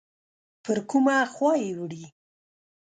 پر 0.63 0.77
کومه 0.89 1.15
خوا 1.33 1.51
یې 1.63 1.71
وړي؟ 1.79 2.03